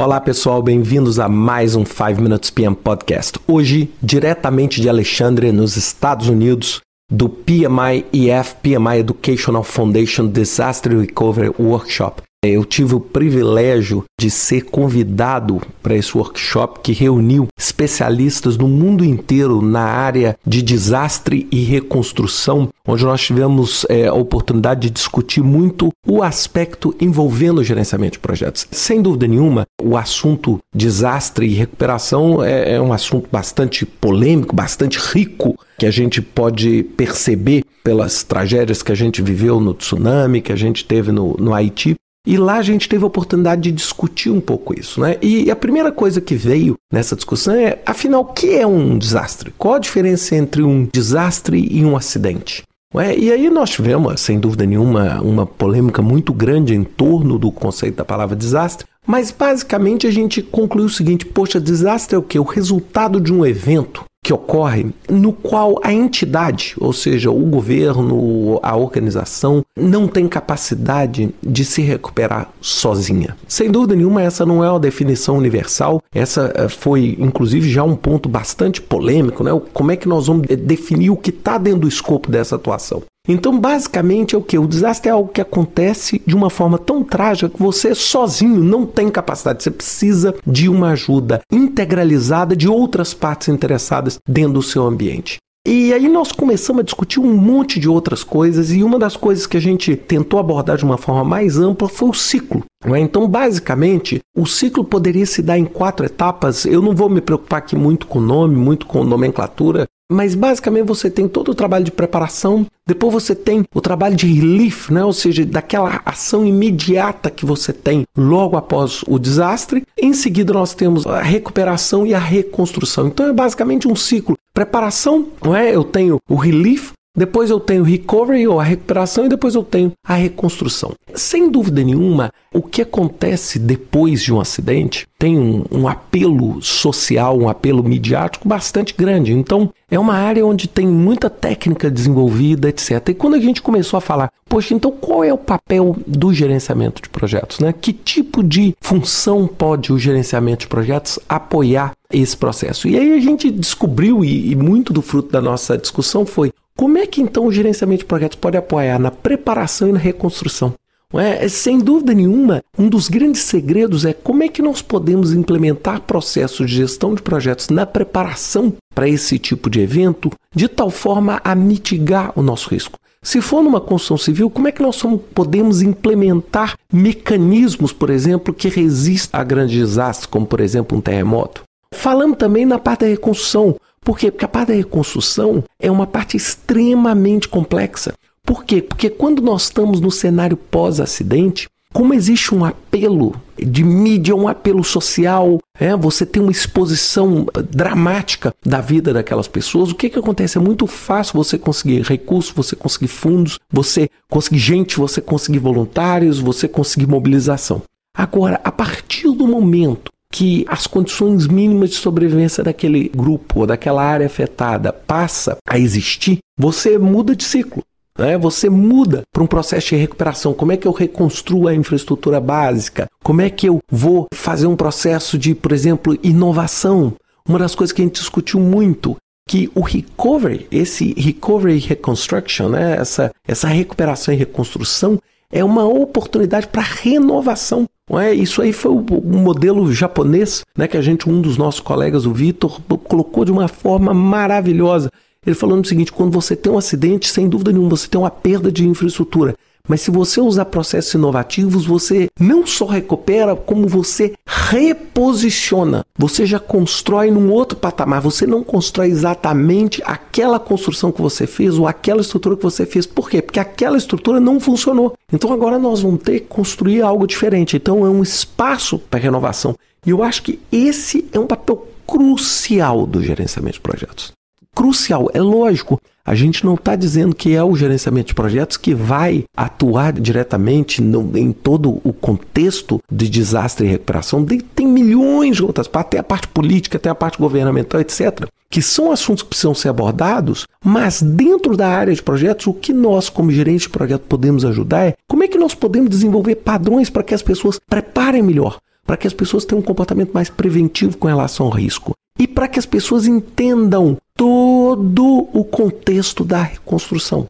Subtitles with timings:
[0.00, 3.36] Olá pessoal, bem-vindos a mais um 5 Minutes PM Podcast.
[3.48, 11.52] Hoje, diretamente de Alexandria, nos Estados Unidos, do PMI EF, PMI Educational Foundation Disaster Recovery
[11.58, 12.22] Workshop.
[12.52, 19.04] Eu tive o privilégio de ser convidado para esse workshop que reuniu especialistas do mundo
[19.04, 25.42] inteiro na área de desastre e reconstrução, onde nós tivemos é, a oportunidade de discutir
[25.42, 28.66] muito o aspecto envolvendo o gerenciamento de projetos.
[28.70, 34.98] Sem dúvida nenhuma, o assunto desastre e recuperação é, é um assunto bastante polêmico, bastante
[34.98, 40.52] rico, que a gente pode perceber pelas tragédias que a gente viveu no tsunami, que
[40.52, 41.94] a gente teve no, no Haiti,
[42.26, 45.16] e lá a gente teve a oportunidade de discutir um pouco isso, né?
[45.22, 49.52] E a primeira coisa que veio nessa discussão é, afinal, o que é um desastre?
[49.56, 52.62] Qual a diferença entre um desastre e um acidente?
[52.94, 57.52] Ué, e aí nós tivemos, sem dúvida nenhuma, uma polêmica muito grande em torno do
[57.52, 62.22] conceito da palavra desastre, mas basicamente a gente concluiu o seguinte: poxa, desastre é o
[62.22, 62.38] que?
[62.38, 68.60] O resultado de um evento que ocorre no qual a entidade, ou seja, o governo,
[68.62, 73.34] a organização, não tem capacidade de se recuperar sozinha.
[73.48, 76.02] Sem dúvida nenhuma, essa não é uma definição universal.
[76.14, 79.50] Essa eh, foi, inclusive, já um ponto bastante polêmico, né?
[79.72, 83.02] Como é que nós vamos definir o que está dentro do escopo dessa atuação?
[83.28, 84.58] Então, basicamente, é o que?
[84.58, 88.86] O desastre é algo que acontece de uma forma tão trágica que você sozinho não
[88.86, 89.62] tem capacidade.
[89.62, 95.36] Você precisa de uma ajuda integralizada de outras partes interessadas dentro do seu ambiente.
[95.70, 99.46] E aí nós começamos a discutir um monte de outras coisas, e uma das coisas
[99.46, 102.64] que a gente tentou abordar de uma forma mais ampla foi o ciclo.
[102.86, 102.98] É?
[102.98, 106.64] Então, basicamente, o ciclo poderia se dar em quatro etapas.
[106.64, 111.10] Eu não vou me preocupar aqui muito com nome, muito com nomenclatura, mas basicamente você
[111.10, 115.04] tem todo o trabalho de preparação, depois você tem o trabalho de relief, né?
[115.04, 119.82] ou seja, daquela ação imediata que você tem logo após o desastre.
[120.00, 123.06] Em seguida, nós temos a recuperação e a reconstrução.
[123.08, 124.37] Então é basicamente um ciclo.
[124.58, 125.72] Preparação, não é?
[125.72, 129.92] Eu tenho o relief, depois eu tenho recovery ou a recuperação e depois eu tenho
[130.06, 130.92] a reconstrução.
[131.14, 137.36] Sem dúvida nenhuma, o que acontece depois de um acidente tem um, um, apelo social,
[137.36, 139.32] um apelo midiático bastante grande.
[139.32, 143.08] Então, é uma área onde tem muita técnica desenvolvida, etc.
[143.08, 147.02] E quando a gente começou a falar, poxa, então qual é o papel do gerenciamento
[147.02, 147.58] de projetos?
[147.58, 147.74] Né?
[147.78, 152.86] Que tipo de função pode o gerenciamento de projetos apoiar esse processo?
[152.86, 156.96] E aí a gente descobriu, e, e muito do fruto da nossa discussão foi como
[156.96, 160.74] é que então o gerenciamento de projetos pode apoiar na preparação e na reconstrução?
[161.12, 166.02] É, sem dúvida nenhuma, um dos grandes segredos é como é que nós podemos implementar
[166.02, 171.40] processos de gestão de projetos na preparação para esse tipo de evento, de tal forma
[171.42, 172.96] a mitigar o nosso risco.
[173.24, 175.02] Se for numa construção civil, como é que nós
[175.34, 181.64] podemos implementar mecanismos, por exemplo, que resistam a grandes desastres, como por exemplo um terremoto?
[181.92, 184.30] Falando também na parte da reconstrução, por quê?
[184.30, 188.14] Porque a parte da reconstrução é uma parte extremamente complexa.
[188.44, 188.80] Por quê?
[188.80, 194.84] Porque quando nós estamos no cenário pós-acidente, como existe um apelo de mídia, um apelo
[194.84, 200.58] social, é, você tem uma exposição dramática da vida daquelas pessoas, o que, que acontece?
[200.58, 206.38] É muito fácil você conseguir recursos, você conseguir fundos, você conseguir gente, você conseguir voluntários,
[206.38, 207.82] você conseguir mobilização.
[208.14, 214.04] Agora, a partir do momento que as condições mínimas de sobrevivência daquele grupo ou daquela
[214.04, 217.82] área afetada passa a existir, você muda de ciclo.
[218.16, 218.38] Né?
[218.38, 220.54] Você muda para um processo de recuperação.
[220.54, 223.08] Como é que eu reconstruo a infraestrutura básica?
[223.24, 227.14] Como é que eu vou fazer um processo de, por exemplo, inovação?
[227.44, 229.16] Uma das coisas que a gente discutiu muito
[229.48, 235.18] que o recovery, esse recovery reconstruction, né, essa, essa recuperação e reconstrução,
[235.50, 237.88] é uma oportunidade para renovação.
[238.10, 238.32] É?
[238.32, 242.32] Isso aí foi um modelo japonês, né, que a gente, um dos nossos colegas, o
[242.32, 245.10] Vitor, colocou de uma forma maravilhosa.
[245.46, 248.30] Ele falando o seguinte: quando você tem um acidente, sem dúvida nenhuma, você tem uma
[248.30, 249.54] perda de infraestrutura.
[249.88, 256.04] Mas se você usar processos inovativos, você não só recupera, como você reposiciona.
[256.16, 258.20] Você já constrói num outro patamar.
[258.20, 263.06] Você não constrói exatamente aquela construção que você fez ou aquela estrutura que você fez.
[263.06, 263.40] Por quê?
[263.40, 265.14] Porque aquela estrutura não funcionou.
[265.32, 267.76] Então agora nós vamos ter que construir algo diferente.
[267.76, 269.74] Então é um espaço para renovação.
[270.04, 274.32] E eu acho que esse é um papel crucial do gerenciamento de projetos.
[274.74, 276.00] Crucial, é lógico.
[276.28, 281.00] A gente não está dizendo que é o gerenciamento de projetos que vai atuar diretamente
[281.00, 284.44] no, em todo o contexto de desastre e recuperação.
[284.74, 288.82] Tem milhões de outras partes, tem a parte política, tem a parte governamental, etc., que
[288.82, 293.30] são assuntos que precisam ser abordados, mas dentro da área de projetos, o que nós,
[293.30, 297.22] como gerentes de projeto, podemos ajudar é como é que nós podemos desenvolver padrões para
[297.22, 298.76] que as pessoas preparem melhor
[299.06, 302.68] para que as pessoas tenham um comportamento mais preventivo com relação ao risco e para
[302.68, 307.46] que as pessoas entendam todo o contexto da reconstrução.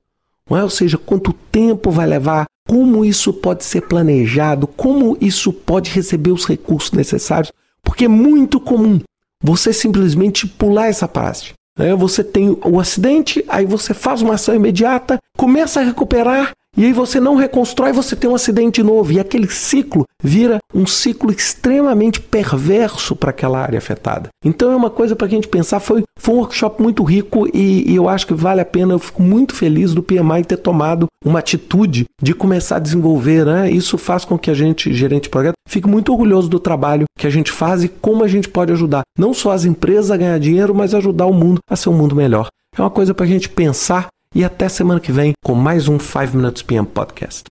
[0.50, 0.62] É?
[0.62, 6.32] Ou seja, quanto tempo vai levar, como isso pode ser planejado, como isso pode receber
[6.32, 7.52] os recursos necessários,
[7.82, 8.98] porque é muito comum
[9.44, 11.52] você simplesmente pular essa parte.
[11.78, 11.94] Né?
[11.94, 16.92] Você tem o acidente, aí você faz uma ação imediata, começa a recuperar e aí
[16.92, 19.10] você não reconstrói, você tem um acidente novo.
[19.10, 24.28] E aquele ciclo vira um ciclo extremamente perverso para aquela área afetada.
[24.44, 25.80] Então é uma coisa para a gente pensar.
[25.80, 28.94] Foi, foi um workshop muito rico e, e, eu acho que vale a pena.
[28.94, 33.44] Eu fico muito feliz do PMI ter tomado uma atitude de começar a desenvolver.
[33.44, 33.72] Né?
[33.72, 37.26] Isso faz com que a gente, gerente de projeto, fique muito orgulhoso do trabalho que
[37.26, 40.38] a gente faz e como a gente pode ajudar não só as empresas a ganhar
[40.38, 42.46] dinheiro, mas ajudar o mundo a ser um mundo melhor.
[42.76, 45.98] É uma coisa para a gente pensar e até semana que vem com mais um
[45.98, 47.44] 5 Minutes PM Podcast.